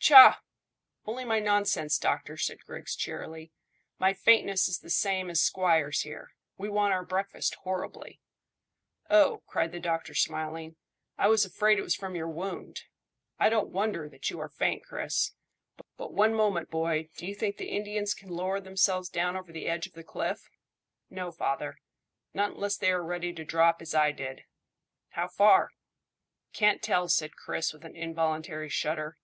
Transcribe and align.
"Tchah! 0.00 0.40
Only 1.04 1.24
my 1.24 1.38
nonsense, 1.38 1.96
doctor," 1.96 2.36
said 2.36 2.64
Griggs 2.66 2.96
cheerily. 2.96 3.52
"My 4.00 4.14
faintness 4.14 4.66
is 4.66 4.80
the 4.80 4.90
same 4.90 5.30
as 5.30 5.40
squire's 5.40 6.00
here. 6.00 6.32
We 6.58 6.68
want 6.68 6.92
our 6.92 7.04
breakfast 7.04 7.54
horribly." 7.62 8.20
"Oh," 9.08 9.44
cried 9.46 9.70
the 9.70 9.78
doctor, 9.78 10.12
smiling. 10.12 10.74
"I 11.16 11.28
was 11.28 11.44
afraid 11.44 11.78
it 11.78 11.82
was 11.82 11.94
from 11.94 12.16
your 12.16 12.26
wound. 12.26 12.80
I 13.38 13.48
don't 13.48 13.68
wonder 13.68 14.08
that 14.08 14.28
you 14.28 14.40
are 14.40 14.48
faint, 14.48 14.84
Chris. 14.84 15.34
But 15.96 16.12
one 16.12 16.34
moment, 16.34 16.68
boy, 16.68 17.08
do 17.16 17.24
you 17.24 17.36
think 17.36 17.56
the 17.56 17.70
Indians 17.70 18.12
can 18.12 18.28
lower 18.30 18.58
themselves 18.58 19.08
down 19.08 19.36
over 19.36 19.52
the 19.52 19.68
edge 19.68 19.86
of 19.86 19.92
the 19.92 20.02
cliff?" 20.02 20.50
"No, 21.10 21.30
father; 21.30 21.76
not 22.34 22.54
unless 22.54 22.76
they 22.76 22.90
are 22.90 23.04
ready 23.04 23.32
to 23.34 23.44
drop 23.44 23.80
as 23.80 23.94
I 23.94 24.10
did." 24.10 24.42
"How 25.10 25.28
far?" 25.28 25.70
"Can't 26.52 26.82
tell," 26.82 27.08
said 27.08 27.36
Chris, 27.36 27.72
with 27.72 27.84
an 27.84 27.94
involuntary 27.94 28.68
shudder. 28.68 29.16